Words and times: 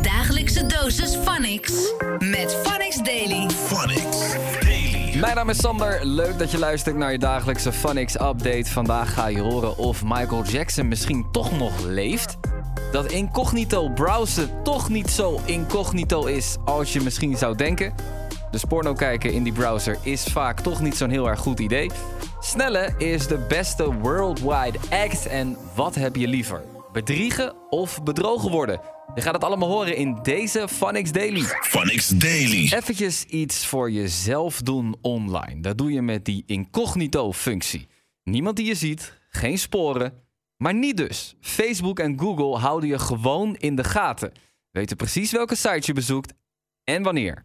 Dagelijkse 0.00 0.66
dosis 0.66 1.16
Phonix 1.16 1.72
met 2.18 2.56
Phonix 2.62 2.96
Daily. 3.02 3.50
Phonics 3.50 4.32
Daily. 4.60 5.18
Mijn 5.20 5.34
naam 5.34 5.50
is 5.50 5.58
Sander. 5.58 6.06
Leuk 6.06 6.38
dat 6.38 6.50
je 6.50 6.58
luistert 6.58 6.96
naar 6.96 7.12
je 7.12 7.18
dagelijkse 7.18 7.72
Phonix 7.72 8.14
update. 8.14 8.64
Vandaag 8.64 9.14
ga 9.14 9.26
je 9.26 9.40
horen 9.40 9.76
of 9.76 10.02
Michael 10.04 10.44
Jackson 10.44 10.88
misschien 10.88 11.26
toch 11.32 11.58
nog 11.58 11.80
leeft. 11.80 12.36
Dat 12.92 13.12
incognito 13.12 13.88
browsen 13.88 14.62
toch 14.62 14.88
niet 14.88 15.10
zo 15.10 15.40
incognito 15.44 16.24
is 16.24 16.56
als 16.64 16.92
je 16.92 17.00
misschien 17.00 17.36
zou 17.36 17.56
denken. 17.56 17.94
Dus 18.50 18.64
porno 18.64 18.92
kijken 18.92 19.32
in 19.32 19.42
die 19.42 19.52
browser 19.52 19.98
is 20.02 20.22
vaak 20.22 20.60
toch 20.60 20.80
niet 20.80 20.96
zo'n 20.96 21.10
heel 21.10 21.28
erg 21.28 21.38
goed 21.40 21.60
idee. 21.60 21.90
Snelle 22.40 22.94
is 22.98 23.26
de 23.26 23.38
beste 23.48 23.94
worldwide 23.94 24.78
act. 24.90 25.26
En 25.26 25.56
wat 25.74 25.94
heb 25.94 26.16
je 26.16 26.28
liever? 26.28 26.64
Bedriegen 26.92 27.54
of 27.70 28.02
bedrogen 28.02 28.50
worden? 28.50 28.80
Je 29.14 29.20
gaat 29.20 29.34
het 29.34 29.44
allemaal 29.44 29.68
horen 29.68 29.96
in 29.96 30.18
deze 30.22 30.68
Phonix 30.68 31.12
Daily. 31.12 31.40
Phonics 31.40 32.08
Daily. 32.08 32.72
Eventjes 32.72 33.24
iets 33.24 33.66
voor 33.66 33.90
jezelf 33.90 34.60
doen 34.60 34.96
online. 35.00 35.60
Dat 35.60 35.78
doe 35.78 35.92
je 35.92 36.02
met 36.02 36.24
die 36.24 36.42
incognito-functie. 36.46 37.88
Niemand 38.24 38.56
die 38.56 38.66
je 38.66 38.74
ziet, 38.74 39.18
geen 39.28 39.58
sporen, 39.58 40.12
maar 40.56 40.74
niet 40.74 40.96
dus. 40.96 41.34
Facebook 41.40 41.98
en 41.98 42.18
Google 42.18 42.58
houden 42.58 42.88
je 42.88 42.98
gewoon 42.98 43.56
in 43.56 43.76
de 43.76 43.84
gaten. 43.84 44.32
Weten 44.70 44.96
precies 44.96 45.32
welke 45.32 45.56
site 45.56 45.82
je 45.82 45.92
bezoekt 45.92 46.32
en 46.84 47.02
wanneer. 47.02 47.44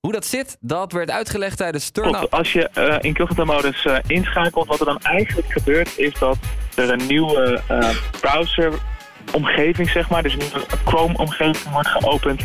Hoe 0.00 0.12
dat 0.12 0.26
zit, 0.26 0.56
dat 0.60 0.92
werd 0.92 1.10
uitgelegd 1.10 1.56
tijdens 1.56 1.90
Turn 1.90 2.08
Klopt. 2.08 2.24
Up. 2.24 2.34
Als 2.34 2.52
je 2.52 2.68
eh 2.68 2.96
incognito-modus 3.00 3.84
eh, 3.84 3.98
inschakelt, 4.06 4.66
wat 4.66 4.80
er 4.80 4.86
dan 4.86 5.00
eigenlijk 5.00 5.52
gebeurt, 5.52 5.98
is 5.98 6.14
dat 6.18 6.36
er 6.74 6.90
een 6.90 7.06
nieuwe 7.06 7.62
eh, 7.68 7.96
browser-omgeving, 9.30 9.90
zeg 9.90 10.10
maar, 10.10 10.22
dus 10.22 10.34
een 10.34 10.62
Chrome-omgeving 10.84 11.72
wordt 11.72 11.88
geopend, 11.88 12.42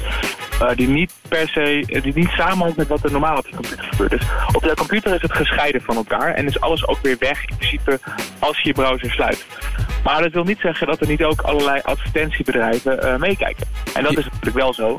eh, 0.59 0.69
die 0.75 0.87
niet 0.87 1.13
per 1.27 1.49
se, 1.49 1.83
eh, 1.87 2.03
die 2.03 2.13
niet 2.13 2.29
samenhangt 2.29 2.77
met 2.77 2.87
wat 2.87 3.03
er 3.03 3.11
normaal 3.11 3.37
op 3.37 3.47
je 3.47 3.55
computer 3.55 3.85
gebeurt. 3.85 4.11
Dus 4.11 4.21
op 4.53 4.63
jouw 4.63 4.73
computer 4.73 5.15
is 5.15 5.21
het 5.21 5.33
gescheiden 5.33 5.81
van 5.81 5.95
elkaar 5.95 6.33
en 6.33 6.47
is 6.47 6.59
alles 6.59 6.87
ook 6.87 6.99
weer 7.01 7.17
weg 7.19 7.45
in 7.45 7.55
principe 7.55 7.99
als 8.39 8.59
je 8.59 8.67
je 8.67 8.73
browser 8.73 9.11
sluit. 9.11 9.45
Maar 10.03 10.21
dat 10.21 10.31
wil 10.31 10.43
niet 10.43 10.59
zeggen 10.59 10.87
dat 10.87 11.01
er 11.01 11.07
niet 11.07 11.23
ook 11.23 11.41
allerlei 11.41 11.81
advertentiebedrijven 11.83 13.03
eh, 13.03 13.15
meekijken. 13.15 13.67
En 13.93 14.03
dat 14.03 14.17
is 14.17 14.25
natuurlijk 14.25 14.55
wel 14.55 14.73
zo. 14.73 14.97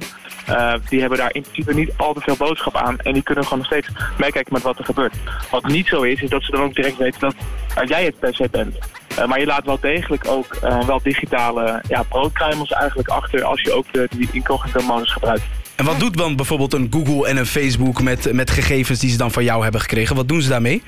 Uh, 0.51 0.75
die 0.89 1.01
hebben 1.01 1.19
daar 1.19 1.35
in 1.35 1.43
principe 1.43 1.75
niet 1.75 1.93
al 1.97 2.15
te 2.15 2.21
veel 2.21 2.37
boodschap 2.37 2.77
aan. 2.77 2.99
En 2.99 3.13
die 3.13 3.23
kunnen 3.23 3.45
gewoon 3.45 3.59
nog 3.59 3.67
steeds 3.67 3.89
meekijken 4.19 4.53
met 4.53 4.63
wat 4.63 4.79
er 4.79 4.85
gebeurt. 4.85 5.15
Wat 5.51 5.67
niet 5.67 5.87
zo 5.87 6.03
is, 6.03 6.23
is 6.23 6.31
dat 6.31 6.43
ze 6.43 6.51
dan 6.51 6.63
ook 6.63 6.75
direct 6.75 6.97
weten 6.97 7.35
dat 7.75 7.89
jij 7.89 8.05
het 8.05 8.19
per 8.19 8.35
se 8.35 8.49
bent. 8.51 8.79
Uh, 9.19 9.27
maar 9.27 9.41
je 9.41 9.47
laat 9.47 9.65
wel 9.65 9.81
degelijk 9.81 10.29
ook 10.29 10.59
wel 10.87 11.01
digitale 11.03 11.83
ja, 11.89 12.03
broodkruimels 12.03 12.71
eigenlijk 12.71 13.09
achter 13.09 13.45
als 13.45 13.61
je 13.61 13.73
ook 13.73 13.93
de, 13.93 14.09
die 14.17 14.29
incognito 14.33 14.83
modus 14.83 15.13
gebruikt. 15.13 15.45
En 15.77 15.85
wat 15.85 16.01
doet 16.01 16.17
dan 16.17 16.37
bijvoorbeeld 16.37 16.73
een 16.73 16.89
Google 16.91 17.29
en 17.29 17.37
een 17.37 17.47
Facebook 17.47 18.03
met, 18.03 18.33
met 18.33 18.51
gegevens 18.51 18.99
die 18.99 19.11
ze 19.11 19.17
dan 19.17 19.31
van 19.31 19.45
jou 19.45 19.63
hebben 19.63 19.81
gekregen? 19.81 20.17
Wat 20.17 20.29
doen 20.29 20.43
ze 20.43 20.49
daarmee? 20.49 20.83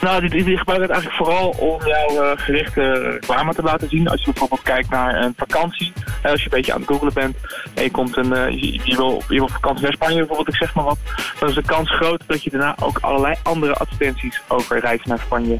Nou, 0.00 0.28
die, 0.28 0.44
die 0.44 0.58
gebruiken 0.58 0.88
het 0.88 0.90
eigenlijk 0.90 1.24
vooral 1.24 1.48
om 1.48 1.86
jouw 1.86 2.24
uh, 2.24 2.30
gerichte 2.36 2.92
reclame 2.92 3.54
te 3.54 3.62
laten 3.62 3.88
zien. 3.88 4.08
Als 4.08 4.20
je 4.20 4.30
bijvoorbeeld 4.30 4.62
kijkt 4.62 4.90
naar 4.90 5.22
een 5.22 5.34
vakantie, 5.36 5.92
uh, 5.96 6.30
als 6.30 6.40
je 6.40 6.44
een 6.44 6.56
beetje 6.56 6.72
aan 6.72 6.80
het 6.80 6.88
googlen 6.88 7.12
bent 7.14 7.36
en 7.74 7.82
je, 7.82 7.90
komt 7.90 8.16
een, 8.16 8.32
uh, 8.32 8.62
je, 8.84 8.96
wil, 9.28 9.48
vakantie 9.48 9.82
naar 9.82 9.92
Spanje 9.92 10.16
bijvoorbeeld, 10.16 10.48
ik 10.48 10.56
zeg 10.56 10.74
maar 10.74 10.84
wat, 10.84 10.98
dan 11.38 11.48
is 11.48 11.54
de 11.54 11.62
kans 11.62 11.90
groot 11.90 12.22
dat 12.26 12.42
je 12.42 12.50
daarna 12.50 12.74
ook 12.82 12.98
allerlei 13.00 13.34
andere 13.42 13.74
advertenties 13.74 14.40
over 14.48 14.80
reizen 14.80 15.08
naar 15.08 15.18
Spanje 15.18 15.58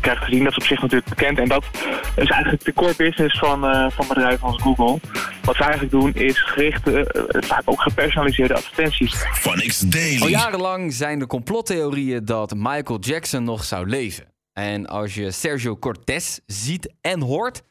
krijgt 0.00 0.24
te 0.24 0.30
zien. 0.30 0.44
Dat 0.44 0.52
is 0.52 0.58
op 0.58 0.64
zich 0.64 0.80
natuurlijk 0.80 1.08
bekend 1.08 1.38
en 1.38 1.48
dat 1.48 1.64
is 2.16 2.30
eigenlijk 2.30 2.64
de 2.64 2.72
core 2.72 2.94
business 2.96 3.38
van, 3.38 3.90
van 3.92 4.06
bedrijven 4.08 4.46
als 4.46 4.62
Google. 4.62 4.98
Wat 5.50 5.58
ze 5.58 5.64
eigenlijk 5.64 5.92
doen 5.92 6.14
is 6.14 6.42
gerichte, 6.42 7.24
vaak 7.40 7.62
ook 7.64 7.80
gepersonaliseerde 7.80 8.54
advertenties. 8.54 9.14
Phonics 9.14 9.78
Daily. 9.78 10.20
Al 10.20 10.28
jarenlang 10.28 10.92
zijn 10.92 11.18
de 11.18 11.26
complottheorieën 11.26 12.24
dat 12.24 12.54
Michael 12.54 12.98
Jackson 12.98 13.44
nog 13.44 13.64
zou 13.64 13.86
leven. 13.86 14.34
En 14.52 14.86
als 14.86 15.14
je 15.14 15.30
Sergio 15.30 15.76
Cortés 15.76 16.40
ziet 16.46 16.94
en 17.00 17.20
hoort, 17.20 17.62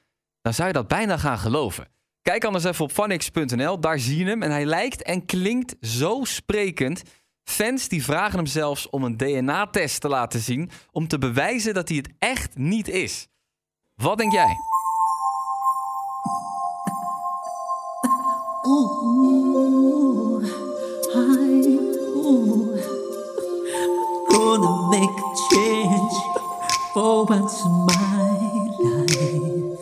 dan 0.42 0.54
zou 0.54 0.68
je 0.68 0.74
dat 0.74 0.88
bijna 0.88 1.18
gaan 1.18 1.38
geloven. 1.38 1.88
Kijk 2.22 2.44
anders 2.44 2.64
even 2.64 2.86
op 2.86 2.92
phonics.nl, 2.92 3.80
daar 3.80 4.00
zie 4.00 4.18
je 4.18 4.26
hem. 4.26 4.44
En 4.44 4.52
hij 4.52 4.66
lijkt 4.66 5.04
en 5.04 5.26
klinkt 5.26 5.76
zo 5.82 6.20
sprekend. 6.24 7.02
Fans 7.44 7.88
die 7.88 8.04
vragen 8.04 8.36
hem 8.36 8.46
zelfs 8.46 8.90
om 8.90 9.04
een 9.04 9.18
DNA-test 9.18 10.02
te 10.02 10.08
laten 10.08 10.40
zien... 10.40 10.70
om 10.92 11.08
te 11.08 11.18
bewijzen 11.18 11.74
dat 11.74 11.88
hij 11.88 11.98
het 11.98 12.10
echt 12.18 12.58
niet 12.58 12.88
is. 12.88 13.28
Wat 13.96 14.18
denk 14.18 14.32
jij? 14.32 14.69
I, 18.62 18.68
gonna 24.28 24.90
make 24.90 25.10
a 25.10 25.34
change 25.50 26.14
for 26.94 27.26
once 27.26 27.64
in 27.64 27.72
my 27.86 27.96
life. 28.80 29.80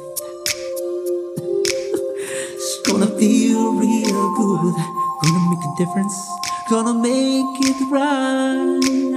It's 2.54 2.82
gonna 2.84 3.08
feel 3.18 3.74
real 3.80 4.36
good. 4.36 4.76
Gonna 5.22 5.50
make 5.50 5.64
a 5.66 5.74
difference. 5.78 6.16
Gonna 6.70 6.94
make 6.94 7.58
it 7.60 7.82
right. 7.92 9.08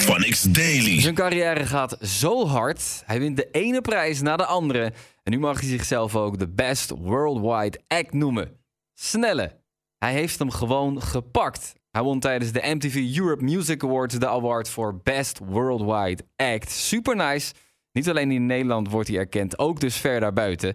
Phonics 0.00 0.42
Daily. 0.42 1.00
Zijn 1.00 1.14
carrière 1.14 1.66
gaat 1.66 1.96
zo 2.00 2.46
hard. 2.46 3.02
Hij 3.06 3.18
wint 3.18 3.36
de 3.36 3.48
ene 3.50 3.80
prijs 3.80 4.20
na 4.22 4.36
de 4.36 4.46
andere. 4.46 4.92
En 5.22 5.32
nu 5.32 5.38
mag 5.38 5.60
hij 5.60 5.68
zichzelf 5.68 6.16
ook 6.16 6.38
de 6.38 6.48
Best 6.48 6.90
Worldwide 6.90 7.80
Act 7.88 8.12
noemen. 8.12 8.62
Snelle. 8.94 9.62
Hij 9.98 10.12
heeft 10.12 10.38
hem 10.38 10.50
gewoon 10.50 11.02
gepakt. 11.02 11.72
Hij 11.90 12.02
won 12.02 12.20
tijdens 12.20 12.52
de 12.52 12.74
MTV 12.74 13.16
Europe 13.18 13.44
Music 13.44 13.84
Awards 13.84 14.14
de 14.14 14.28
award 14.28 14.68
voor 14.68 15.00
Best 15.02 15.38
Worldwide 15.44 16.24
Act. 16.36 16.70
Super 16.70 17.16
nice. 17.16 17.52
Niet 17.92 18.08
alleen 18.08 18.30
in 18.30 18.46
Nederland 18.46 18.90
wordt 18.90 19.08
hij 19.08 19.18
erkend, 19.18 19.58
ook 19.58 19.80
dus 19.80 19.96
ver 19.96 20.20
daarbuiten. 20.20 20.74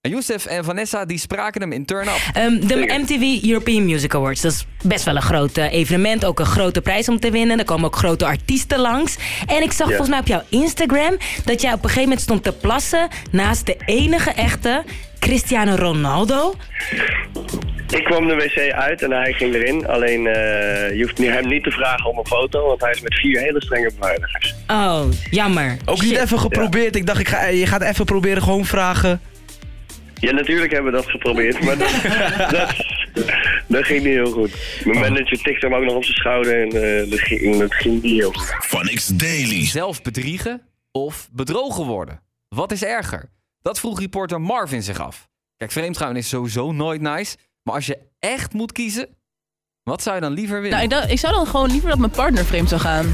En 0.00 0.10
Youssef 0.10 0.46
en 0.46 0.64
Vanessa 0.64 1.04
die 1.04 1.18
spraken 1.18 1.60
hem 1.60 1.72
in 1.72 1.84
Turn 1.84 2.08
Up. 2.08 2.36
Um, 2.36 2.66
de 2.66 2.94
MTV 3.00 3.44
European 3.44 3.84
Music 3.84 4.14
Awards, 4.14 4.40
dat 4.40 4.52
is 4.52 4.66
best 4.82 5.04
wel 5.04 5.16
een 5.16 5.22
groot 5.22 5.58
uh, 5.58 5.72
evenement. 5.72 6.24
Ook 6.24 6.38
een 6.38 6.46
grote 6.46 6.80
prijs 6.80 7.08
om 7.08 7.20
te 7.20 7.30
winnen. 7.30 7.58
Er 7.58 7.64
komen 7.64 7.86
ook 7.86 7.96
grote 7.96 8.26
artiesten 8.26 8.78
langs. 8.78 9.16
En 9.46 9.62
ik 9.62 9.72
zag 9.72 9.86
volgens 9.86 10.08
mij 10.08 10.18
op 10.18 10.26
jouw 10.26 10.42
Instagram 10.48 11.16
dat 11.44 11.60
jij 11.60 11.72
op 11.72 11.78
een 11.78 11.88
gegeven 11.88 12.02
moment 12.02 12.20
stond 12.20 12.42
te 12.42 12.52
plassen 12.52 13.08
naast 13.30 13.66
de 13.66 13.76
enige 13.84 14.30
echte 14.30 14.84
Cristiano 15.18 15.74
Ronaldo. 15.74 16.54
Ik 17.88 18.04
kwam 18.04 18.26
de 18.26 18.34
wc 18.34 18.72
uit 18.72 19.02
en 19.02 19.10
hij 19.10 19.32
ging 19.32 19.54
erin. 19.54 19.86
Alleen 19.86 20.24
uh, 20.24 20.32
je 20.96 21.02
hoeft 21.02 21.18
hem 21.18 21.48
niet 21.48 21.64
te 21.64 21.70
vragen 21.70 22.10
om 22.10 22.18
een 22.18 22.26
foto, 22.26 22.66
want 22.66 22.80
hij 22.80 22.90
is 22.90 23.00
met 23.00 23.14
vier 23.14 23.40
hele 23.40 23.62
strenge 23.62 23.90
beveiligers. 23.98 24.54
Oh, 24.66 25.04
jammer. 25.30 25.76
Ook 25.84 26.00
niet 26.00 26.10
Shit. 26.10 26.22
even 26.22 26.38
geprobeerd. 26.38 26.94
Ja. 26.94 27.00
Ik 27.00 27.06
dacht, 27.06 27.20
ik 27.20 27.28
ga, 27.28 27.46
je 27.46 27.66
gaat 27.66 27.82
even 27.82 28.04
proberen 28.04 28.42
gewoon 28.42 28.64
vragen. 28.64 29.20
Ja, 30.20 30.32
natuurlijk 30.32 30.72
hebben 30.72 30.92
we 30.92 30.98
dat 30.98 31.10
geprobeerd, 31.10 31.64
maar 31.64 31.78
dat, 31.78 31.90
dat, 32.58 32.74
dat, 33.66 33.84
ging 33.84 34.04
niet 34.04 34.12
heel 34.12 34.32
goed. 34.32 34.82
Mijn 34.84 34.98
manager 34.98 35.38
tikte 35.42 35.66
hem 35.66 35.74
ook 35.74 35.84
nog 35.84 35.94
op 35.94 36.04
zijn 36.04 36.16
schouder 36.16 36.62
en 36.62 36.74
uh, 36.76 37.10
dat, 37.10 37.20
ging, 37.20 37.58
dat 37.58 37.74
ging 37.74 38.02
niet 38.02 38.20
heel 38.20 38.32
goed. 38.32 38.54
Phonics 38.60 39.06
Daily. 39.06 39.66
Zelf 39.66 40.02
bedriegen 40.02 40.62
of 40.92 41.28
bedrogen 41.32 41.84
worden? 41.84 42.20
Wat 42.48 42.72
is 42.72 42.84
erger? 42.84 43.30
Dat 43.62 43.80
vroeg 43.80 44.00
reporter 44.00 44.40
Marvin 44.40 44.82
zich 44.82 45.00
af. 45.00 45.28
Kijk, 45.58 45.72
vreemdgaan 45.72 46.16
is 46.16 46.28
sowieso 46.28 46.72
nooit 46.72 47.00
nice. 47.00 47.36
Maar 47.62 47.74
als 47.74 47.86
je 47.86 47.98
echt 48.18 48.52
moet 48.52 48.72
kiezen, 48.72 49.08
wat 49.82 50.02
zou 50.02 50.14
je 50.14 50.20
dan 50.20 50.32
liever 50.32 50.60
willen? 50.60 50.88
Nou, 50.88 51.08
ik, 51.08 51.18
zou 51.18 51.34
dan 51.34 51.46
gewoon 51.46 51.70
liever 51.70 51.88
dat 51.88 51.98
mijn 51.98 52.10
partner 52.10 52.44
vreemd 52.44 52.68
zou 52.68 52.80
gaan. 52.80 53.06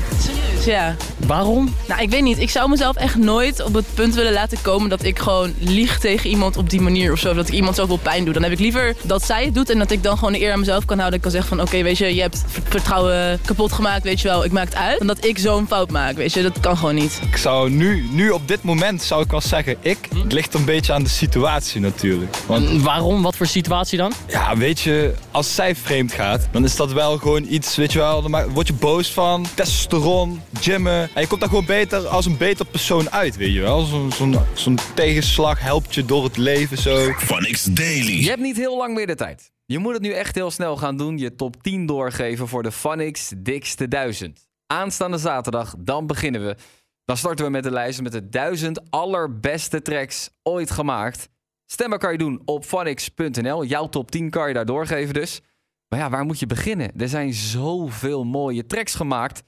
Ja. 0.65 0.97
Waarom? 1.27 1.75
Nou, 1.89 2.03
ik 2.03 2.11
weet 2.11 2.23
niet. 2.23 2.39
Ik 2.39 2.51
zou 2.51 2.69
mezelf 2.69 2.97
echt 2.97 3.17
nooit 3.17 3.63
op 3.63 3.75
het 3.75 3.87
punt 3.95 4.15
willen 4.15 4.33
laten 4.33 4.59
komen 4.63 4.89
dat 4.91 5.05
ik 5.05 5.19
gewoon 5.19 5.55
lieg 5.59 5.99
tegen 5.99 6.31
iemand 6.31 6.57
op 6.57 6.71
die 6.71 6.81
manier 6.81 7.13
of 7.13 7.19
zo. 7.19 7.35
Dat 7.35 7.49
ik 7.49 7.55
iemand 7.55 7.77
zoveel 7.77 7.97
pijn 7.97 8.25
doe. 8.25 8.33
Dan 8.33 8.43
heb 8.43 8.53
ik 8.53 8.59
liever 8.59 8.97
dat 9.03 9.25
zij 9.25 9.45
het 9.45 9.55
doet 9.55 9.71
en 9.71 9.79
dat 9.79 9.91
ik 9.91 10.03
dan 10.03 10.19
gewoon 10.19 10.33
de 10.33 10.41
eer 10.41 10.53
aan 10.53 10.59
mezelf 10.59 10.85
kan 10.85 10.97
houden. 10.99 11.17
Ik 11.17 11.23
kan 11.23 11.33
zeggen 11.33 11.49
van, 11.49 11.61
oké, 11.61 11.69
okay, 11.69 11.83
weet 11.83 11.99
je, 11.99 12.15
je 12.15 12.21
hebt 12.21 12.45
vertrouwen 12.69 13.41
kapot 13.45 13.73
gemaakt, 13.73 14.03
weet 14.03 14.21
je 14.21 14.29
wel. 14.29 14.45
Ik 14.45 14.53
maak 14.53 14.65
het 14.65 14.75
uit. 14.75 14.99
Dan 14.99 15.07
dat 15.07 15.25
ik 15.25 15.39
zo'n 15.39 15.67
fout 15.67 15.91
maak, 15.91 16.17
weet 16.17 16.33
je. 16.33 16.43
Dat 16.43 16.61
kan 16.61 16.77
gewoon 16.77 16.95
niet. 16.95 17.21
Ik 17.31 17.37
zou 17.37 17.71
nu, 17.71 18.09
nu 18.11 18.31
op 18.31 18.49
dit 18.49 18.63
moment, 18.63 19.03
zou 19.03 19.23
ik 19.23 19.31
wel 19.31 19.41
zeggen, 19.41 19.77
ik. 19.81 19.99
Het 20.23 20.33
ligt 20.33 20.55
een 20.55 20.65
beetje 20.65 20.93
aan 20.93 21.03
de 21.03 21.09
situatie 21.09 21.81
natuurlijk. 21.81 22.37
Want, 22.47 22.83
Waarom? 22.83 23.23
Wat 23.23 23.37
voor 23.37 23.47
situatie 23.47 23.99
dan? 23.99 24.13
Ja, 24.29 24.57
weet 24.57 24.81
je, 24.81 25.15
als 25.31 25.55
zij 25.55 25.77
vreemd 25.77 26.13
gaat, 26.13 26.49
dan 26.51 26.65
is 26.65 26.77
dat 26.77 26.93
wel 26.93 27.19
gewoon 27.19 27.47
iets, 27.49 27.77
weet 27.77 27.93
je 27.93 27.99
wel, 27.99 28.23
dan 28.23 28.53
word 28.53 28.67
je 28.67 28.73
boos 28.73 29.13
van. 29.13 29.47
Testosteron, 29.55 30.43
gymmen. 30.61 31.11
En 31.15 31.21
je 31.21 31.27
komt 31.27 31.41
daar 31.41 31.49
gewoon 31.49 31.67
beter 31.67 32.07
als 32.07 32.27
een 32.27 32.37
beter 32.37 32.67
persoon 32.67 33.11
uit, 33.11 33.37
weet 33.37 33.53
je 33.53 33.61
wel. 33.61 33.85
Zo'n 33.85 34.13
zo 34.13 34.43
zo 34.55 34.75
tegenslag 34.95 35.61
helpt 35.61 35.95
je 35.95 36.05
door 36.05 36.25
het 36.25 36.37
leven 36.37 36.79
zo. 36.79 37.13
Phonics 37.13 37.65
Daily. 37.65 38.23
Je 38.23 38.29
hebt 38.29 38.41
niet 38.41 38.57
heel 38.57 38.77
lang 38.77 38.95
meer 38.95 39.07
de 39.07 39.15
tijd. 39.15 39.53
Je 39.67 39.79
moet 39.79 39.93
het 39.93 40.03
nu 40.03 40.11
echt 40.11 40.35
heel 40.35 40.51
snel 40.51 40.77
gaan 40.77 40.97
doen. 40.97 41.19
Je 41.19 41.35
top 41.35 41.63
10 41.63 41.87
doorgeven 41.87 42.49
voor 42.49 42.63
de 42.63 42.73
Phonics 42.73 43.33
dikste 43.37 43.89
1000. 43.89 44.49
Aanstaande 44.67 45.19
zaterdag, 45.19 45.75
dan 45.79 46.07
beginnen 46.07 46.47
we. 46.47 46.57
Dan 47.05 47.17
starten 47.17 47.45
we 47.45 47.51
met 47.51 47.63
de 47.63 47.71
lijst 47.71 48.03
met 48.03 48.13
de 48.13 48.29
1000 48.29 48.91
allerbeste 48.91 49.83
tracks 49.83 50.31
ooit 50.43 50.71
gemaakt. 50.71 51.29
Stemmen 51.67 51.99
kan 51.99 52.13
je 52.13 52.19
doen 52.19 52.43
op 52.45 52.65
phonics.nl. 52.65 53.65
Jouw 53.65 53.89
top 53.89 54.11
10 54.11 54.31
kan 54.31 54.49
je 54.49 54.55
daar 54.55 54.67
doorgeven 54.67 55.15
dus. 55.15 55.41
Maar 55.89 55.99
ja, 55.99 56.11
waar 56.11 56.25
moet 56.25 56.39
je 56.39 56.47
beginnen? 56.47 57.01
Er 57.01 57.09
zijn 57.09 57.33
zoveel 57.33 58.25
mooie 58.25 58.67
tracks 58.67 58.95
gemaakt. 58.95 59.43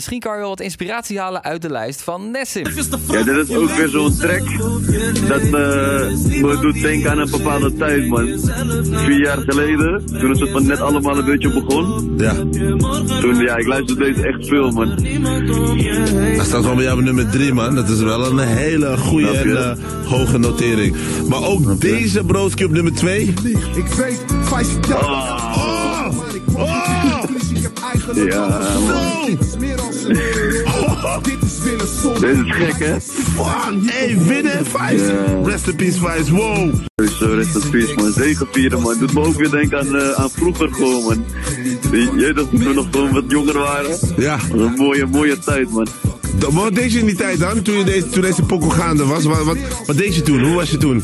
Misschien 0.00 0.20
kan 0.20 0.32
je 0.32 0.38
wel 0.38 0.48
wat 0.48 0.60
inspiratie 0.60 1.18
halen 1.18 1.42
uit 1.42 1.62
de 1.62 1.70
lijst 1.70 2.02
van 2.02 2.30
Nessim. 2.30 2.66
Ja, 3.10 3.22
dit 3.22 3.48
is 3.48 3.56
ook 3.56 3.70
weer 3.70 3.88
zo'n 3.88 4.16
track 4.16 4.58
dat 5.28 5.40
eh, 5.40 5.50
me 6.42 6.58
doet 6.60 6.80
denken 6.80 7.10
aan 7.10 7.18
een 7.18 7.30
bepaalde 7.30 7.76
tijd, 7.76 8.08
man. 8.08 8.26
Vier 8.82 9.20
jaar 9.20 9.38
geleden, 9.38 10.04
toen 10.06 10.30
het 10.30 10.50
van 10.50 10.66
net 10.66 10.80
allemaal 10.80 11.18
een 11.18 11.24
beetje 11.24 11.52
begon. 11.52 12.14
Ja. 12.16 12.34
Toen, 13.20 13.36
ja, 13.36 13.56
ik 13.56 13.66
luisterde 13.66 14.04
deze 14.04 14.26
echt 14.26 14.48
veel, 14.48 14.70
man. 14.70 15.02
Hij 16.14 16.44
staat 16.44 16.60
gewoon 16.60 16.76
bij 16.76 16.84
jou 16.84 16.98
op 16.98 17.04
nummer 17.04 17.30
3, 17.30 17.52
man. 17.52 17.74
Dat 17.74 17.88
is 17.88 18.00
wel 18.00 18.26
een 18.26 18.38
hele 18.38 18.96
goede 18.96 19.30
en 19.30 19.56
eh, 19.56 19.76
hoge 20.04 20.38
notering. 20.38 20.96
Maar 21.28 21.42
ook 21.42 21.80
deze 21.80 22.24
broodje 22.24 22.64
op 22.64 22.70
nummer 22.70 22.94
2. 22.94 23.34
Ik 23.74 23.86
weet, 23.86 24.24
vijf 24.42 24.78
Oh. 26.56 26.99
Ja, 28.14 28.48
man. 28.48 29.38
Deze 32.20 32.44
is 32.46 32.54
gek, 32.54 32.78
hè? 32.78 33.00
Fuck, 33.00 33.90
hey, 33.90 34.18
winnen, 34.18 34.66
Vice. 34.66 35.04
Ja. 35.04 35.48
Rest 35.48 35.66
in 35.66 35.76
peace, 35.76 35.98
Vice. 35.98 36.34
Wow. 36.34 36.74
Sowieso, 36.96 37.34
rest 37.34 37.54
in 37.54 37.70
peace, 37.70 37.94
man. 37.94 38.12
Zegen 38.12 38.48
vieren, 38.52 38.80
man. 38.80 38.98
Doet 38.98 39.14
me 39.14 39.20
ook 39.20 39.36
weer 39.36 39.50
denken 39.50 39.78
aan, 39.78 39.96
eh, 39.96 40.10
aan 40.10 40.30
vroeger 40.30 40.68
gewoon, 40.72 41.02
man. 41.04 41.24
Weet 41.90 42.36
dat 42.36 42.50
toen 42.50 42.64
we 42.64 42.72
nog 42.74 42.86
gewoon 42.90 43.12
wat 43.12 43.24
jonger 43.28 43.58
waren. 43.58 43.98
Ja. 44.16 44.38
Een 44.52 44.72
mooie, 44.72 45.06
mooie 45.06 45.38
tijd, 45.38 45.70
man. 45.70 45.86
Wat 46.50 46.74
deed 46.74 46.92
je 46.92 46.98
in 46.98 47.06
die 47.06 47.14
tijd 47.14 47.38
dan, 47.38 47.62
toen, 47.62 47.78
je 47.78 47.84
deze, 47.84 48.08
toen 48.08 48.22
deze 48.22 48.42
gaande 48.68 49.04
was? 49.04 49.24
Wat, 49.24 49.44
wat, 49.44 49.56
wat 49.86 49.96
deed 49.96 50.14
je 50.14 50.22
toen? 50.22 50.40
Hoe 50.44 50.54
was 50.54 50.70
je 50.70 50.76
toen? 50.76 51.02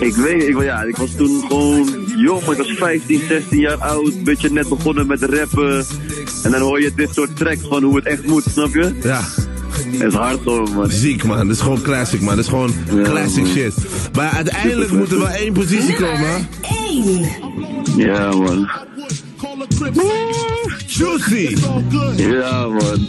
Ik 0.00 0.14
weet, 0.14 0.48
ik, 0.48 0.62
ja, 0.62 0.82
ik 0.82 0.96
was 0.96 1.14
toen 1.16 1.44
gewoon 1.48 2.01
jong, 2.16 2.44
maar 2.44 2.58
ik 2.58 2.66
was 2.66 2.76
15, 2.76 3.20
16 3.28 3.58
jaar 3.58 3.76
oud. 3.76 4.24
Beetje 4.24 4.50
net 4.50 4.68
begonnen 4.68 5.06
met 5.06 5.22
rappen. 5.22 5.84
En 6.42 6.50
dan 6.50 6.60
hoor 6.60 6.80
je 6.80 6.92
dit 6.96 7.14
soort 7.14 7.36
tracks 7.36 7.62
van 7.68 7.82
hoe 7.82 7.96
het 7.96 8.04
echt 8.04 8.26
moet, 8.26 8.44
snap 8.50 8.74
je? 8.74 8.94
Ja. 9.02 9.20
Het 9.72 10.02
is 10.02 10.14
hard 10.14 10.40
gewoon, 10.42 10.72
man. 10.74 10.90
Ziek, 10.90 11.24
man. 11.24 11.36
Dat 11.46 11.56
is 11.56 11.62
gewoon 11.62 11.82
classic, 11.82 12.20
man. 12.20 12.36
Dat 12.36 12.44
is 12.44 12.50
gewoon 12.50 12.72
classic 13.02 13.42
man. 13.42 13.52
shit. 13.52 13.74
Maar 14.12 14.30
uiteindelijk 14.30 14.92
moet 14.92 15.12
er 15.12 15.18
wel 15.18 15.28
één 15.28 15.52
positie 15.52 15.94
komen. 15.94 16.48
Ja, 17.96 18.30
man. 18.30 18.70
Juicy. 21.02 21.56
Ja, 22.16 22.66
man. 22.66 23.08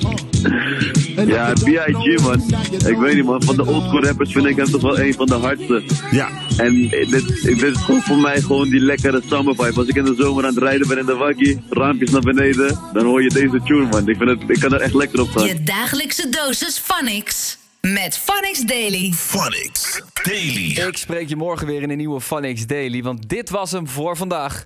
Ja, 1.28 1.54
B.I.G. 1.54 2.22
man. 2.22 2.42
Ik 2.88 2.98
weet 2.98 3.16
niet, 3.16 3.26
man. 3.26 3.44
Van 3.44 3.56
de 3.56 3.68
oldschool 3.68 4.04
rappers 4.04 4.32
vind 4.32 4.46
ik 4.46 4.56
hem 4.56 4.66
toch 4.66 4.82
wel 4.82 5.00
een 5.00 5.14
van 5.14 5.26
de 5.26 5.34
hardste. 5.34 5.84
Ja. 6.12 6.30
En 6.58 6.90
dit, 6.90 7.10
dit 7.42 7.62
is 7.62 7.78
gewoon 7.78 8.02
voor 8.02 8.18
mij 8.18 8.42
gewoon 8.42 8.70
die 8.70 8.80
lekkere 8.80 9.22
summer 9.26 9.56
vibe. 9.56 9.80
Als 9.80 9.88
ik 9.88 9.96
in 9.96 10.04
de 10.04 10.16
zomer 10.18 10.46
aan 10.46 10.54
het 10.54 10.64
rijden 10.64 10.88
ben 10.88 10.98
in 10.98 11.06
de 11.06 11.16
waggie, 11.16 11.62
raampjes 11.70 12.10
naar 12.10 12.22
beneden, 12.22 12.80
dan 12.94 13.06
hoor 13.06 13.24
je 13.24 13.30
deze 13.30 13.62
tune, 13.64 13.88
man. 13.88 14.10
Ik, 14.10 14.18
vind 14.18 14.30
het, 14.30 14.50
ik 14.50 14.60
kan 14.60 14.74
er 14.74 14.82
echt 14.82 14.94
lekker 14.94 15.22
op 15.22 15.30
gaan. 15.30 15.48
Je 15.48 15.64
dagelijkse 15.64 16.30
dosis 16.30 16.78
Phonics. 16.78 17.58
Met 17.82 18.18
Phonics 18.24 18.62
Daily. 18.62 19.12
Phonics 19.12 20.02
Daily. 20.24 20.88
Ik 20.88 20.98
spreek 20.98 21.30
je 21.30 21.36
morgen 21.36 21.68
weer 21.68 21.82
in 21.82 21.90
een 21.90 21.98
nieuwe 21.98 22.22
Phonics 22.22 22.66
Daily, 22.66 23.04
want 23.04 23.30
dit 23.30 23.50
was 23.50 23.72
hem 23.72 23.88
voor 23.88 24.18
vandaag. 24.18 24.66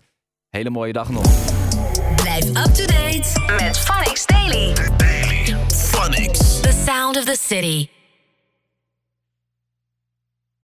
Hele 0.50 0.70
mooie 0.70 0.94
dag 0.94 1.10
nog. 1.10 1.57
Blijf 2.40 2.58
up 2.58 2.74
to 2.74 2.86
date 2.86 3.32
met 3.48 3.80
Phonics 3.80 4.26
Daily. 4.26 4.74
Phonics. 5.72 6.62
The 6.62 6.72
sound 6.72 7.18
of 7.18 7.26
the 7.26 7.36
city. 7.36 7.97